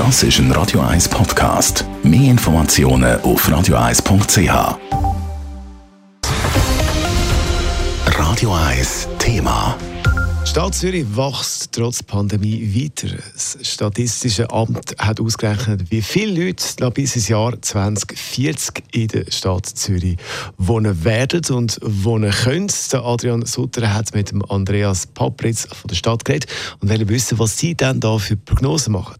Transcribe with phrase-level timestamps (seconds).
[0.00, 1.84] Das ist ein Radio 1 Podcast.
[2.02, 4.78] Mehr Informationen auf radio1.ch.
[8.06, 9.76] Radio 1 Thema.
[10.42, 13.14] Die Stadt Zürich wächst trotz Pandemie weiter.
[13.34, 19.66] Das Statistische Amt hat ausgerechnet, wie viele Leute bis ins Jahr 2040 in der Stadt
[19.66, 20.16] Zürich
[20.56, 22.72] wohnen werden und wohnen können.
[22.90, 27.58] Der Adrian Sutter hat mit Andreas Papritz von der Stadt geredet und will wissen, was
[27.58, 29.16] sie denn da für Prognosen machen.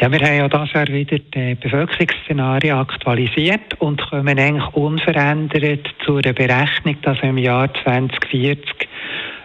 [0.00, 6.16] Ja, wir haben ja das Jahr wieder die Bevölkerungsszenarien aktualisiert und kommen eigentlich unverändert zu
[6.16, 8.88] einer Berechnung, dass im Jahr 2040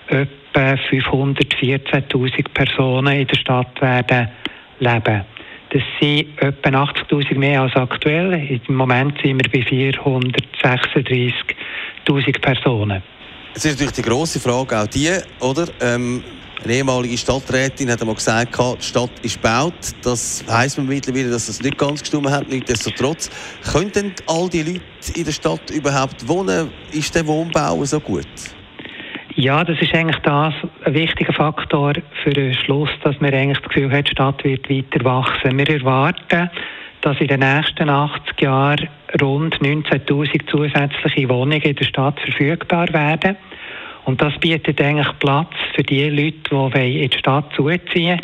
[0.08, 4.30] etwa 514.000 Personen in der Stadt werden
[4.80, 5.26] leben.
[5.72, 8.62] Das sind etwa 80.000 mehr als aktuell.
[8.66, 13.04] Im Moment sind wir bei 436.000 Personen.
[13.58, 15.66] Es ist natürlich die grosse Frage auch die, oder?
[15.80, 16.22] Ähm,
[16.62, 19.74] eine ehemalige Stadträtin hat einmal gesagt, die Stadt ist gebaut.
[20.04, 22.50] Das heisst man mittlerweile, dass es nicht ganz gestimmt hat.
[22.50, 23.30] Nichtsdestotrotz,
[23.72, 24.82] können denn all die Leute
[25.16, 26.70] in der Stadt überhaupt wohnen?
[26.92, 28.28] Ist der Wohnbau so gut?
[29.36, 30.54] Ja, das ist eigentlich das
[30.84, 34.70] ein wichtiger Faktor für den Schluss, dass man eigentlich das Gefühl hat, die Stadt wird
[34.70, 35.58] weiter wachsen.
[35.58, 36.50] Wir erwarten,
[37.06, 38.90] dass in den nächsten 80 Jahren
[39.22, 43.38] rund 19.000 zusätzliche Wohnungen in der Stadt verfügbar werden.
[44.06, 48.20] Und das bietet eigentlich Platz für die Leute, die in die Stadt zuziehen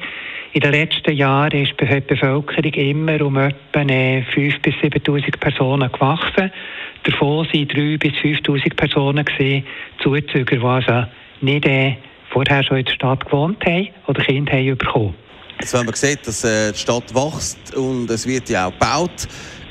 [0.54, 6.52] In den letzten Jahren ist die Bevölkerung immer um etwa 5.000 bis 7.000 Personen gewachsen.
[7.04, 9.26] Davon waren 3.000 bis 5.000 Personen
[10.02, 11.08] Zuzüger, die also
[11.42, 11.98] nicht äh,
[12.32, 15.14] vorher schon in der Stadt gewohnt haben oder Kinder haben bekommen.
[15.62, 19.28] Jetzt, wenn man sieht, dass äh, die Stadt wächst und es wird ja auch gebaut,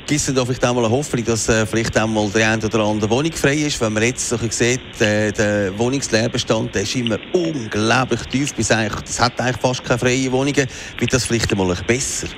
[0.07, 3.09] gibt es da vielleicht einmal eine Hoffnung, dass äh, vielleicht einmal die eine oder andere
[3.09, 3.81] Wohnung frei ist?
[3.81, 9.37] Wenn man jetzt so sieht, äh, der Wohnungsleerbestand ist immer unglaublich tief, bis eigentlich, hat
[9.41, 10.65] eigentlich fast keine freien Wohnungen.
[10.97, 12.29] Wird das vielleicht einmal besser?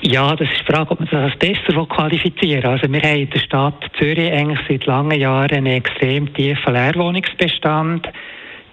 [0.00, 2.70] Ja, das ist die Frage, ob man das als besser qualifizieren will.
[2.70, 8.08] Also wir haben in der Stadt Zürich eigentlich seit langen Jahren einen extrem tiefen Leerwohnungsbestand.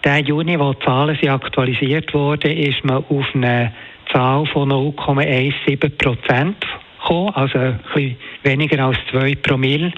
[0.03, 3.71] Der Juni, wo die Zahlen aktualisiert wurden, ist man auf eine
[4.13, 6.57] Zahl von 0,17 Prozent
[7.01, 9.91] gekommen, also ein bisschen weniger als 2 Promille.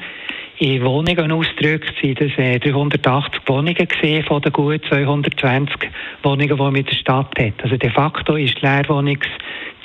[0.57, 5.91] In Wohnungen ausgedrückt sind das 380 äh, Wohnungen gesehen von den gut 220
[6.23, 7.61] Wohnungen, die man in der Stadt hat.
[7.61, 9.27] Also de facto ist die Leerwohnungs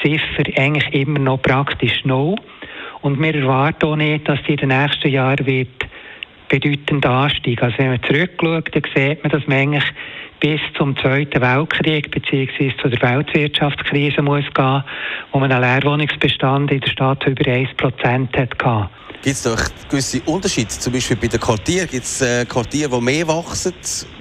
[0.00, 2.36] Ziffer eigentlich immer noch praktisch null.
[3.02, 5.86] Und wir erwarten auch nicht, dass die in den nächsten Jahren wird
[6.48, 7.60] bedeutend ansteigen.
[7.60, 9.84] Also wenn man zurückschaut, dann sieht man, dass man eigentlich
[10.40, 12.72] bis zum Zweiten Weltkrieg bzw.
[12.80, 14.82] zu der Weltwirtschaftskrise muss gehen,
[15.32, 18.90] wo man einen Leerwohnungsbestand in der Stadt über 1% hatte.
[19.22, 20.68] Gibt es doch gewisse Unterschiede?
[20.68, 21.86] Zum Beispiel bei den Quartieren.
[21.88, 23.74] Gibt es äh, Quartiere, die mehr wachsen,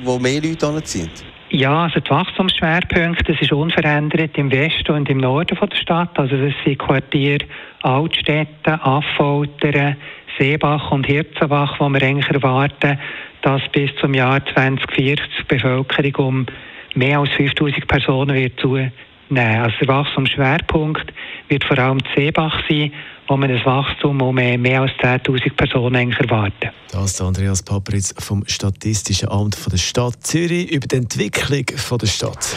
[0.03, 1.09] wo mehr Leute anziehen?
[1.51, 6.19] Ja, also die Wachstumsschwerpunkte, das ist unverändert im Westen und im Norden von der Stadt.
[6.19, 7.47] Also das sind Quartiere
[7.81, 9.95] Altstädte, Affoltern,
[10.37, 12.99] Seebach und Hirzenbach, wo wir eigentlich erwarten,
[13.41, 16.45] dass bis zum Jahr 2040 die Bevölkerung um
[16.93, 18.91] mehr als 5000 Personen wird zunehmen.
[19.35, 21.11] Also der Wachstumsschwerpunkt
[21.47, 22.91] wird vor allem Seebach sein,
[23.29, 26.71] wo man ein Wachstum um mehr als 10.000 Personen eigentlich erwarten.
[26.91, 32.55] Das ist Andreas Papritz vom Statistischen Amt der Stadt Zürich über die Entwicklung der Stadt.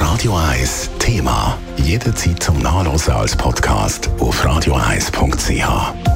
[0.00, 1.56] Radio 1 Thema.
[1.76, 6.15] Jederzeit zum Nachlesen als Podcast auf radio1.ch.